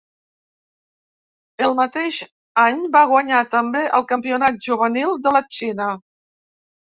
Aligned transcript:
El 1.65 1.75
mateix 1.79 2.17
any 2.63 2.81
va 2.95 3.03
guanyar 3.11 3.43
també 3.53 3.85
el 3.99 4.07
campionat 4.13 4.59
juvenil 4.71 5.15
de 5.29 5.35
la 5.39 5.45
Xina. 5.59 5.93